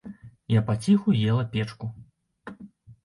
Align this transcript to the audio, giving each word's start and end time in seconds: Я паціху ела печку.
Я 0.53 0.61
паціху 0.69 1.15
ела 1.31 1.43
печку. 1.53 1.91